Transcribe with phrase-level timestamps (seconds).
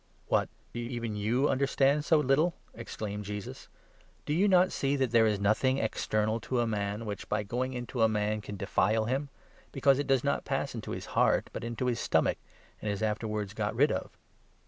[0.33, 3.67] "What, do even you understand so little?" exclaimed Jesus."
[4.25, 7.73] Do not you see that there is nothing external to a man, which by going
[7.73, 9.29] into a man, can' defile' him,
[9.71, 12.39] because it does not pass into his heart, but into his stomach,
[12.81, 14.09] and is afterwards got rid of?"